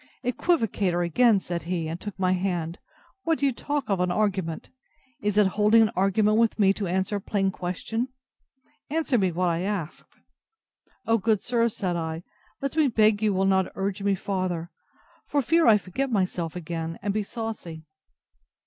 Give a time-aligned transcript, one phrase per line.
[0.25, 1.39] Equivocator, again!
[1.39, 2.79] said he, and took my hand,
[3.21, 4.71] what do you talk of an argument?
[5.21, 8.07] Is it holding an argument with me to answer a plain question?
[8.89, 10.15] Answer me what I asked.
[11.05, 12.23] O, good sir, said I,
[12.63, 14.71] let me beg you will not urge me farther,
[15.27, 17.85] for fear I forget myself again, and be saucy.